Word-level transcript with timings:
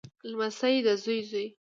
لمسی 0.29 0.79
دزوی 0.85 1.19
زوی 1.29 1.45